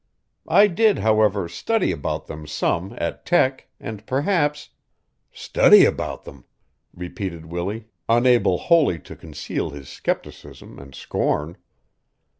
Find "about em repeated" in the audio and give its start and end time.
5.85-7.45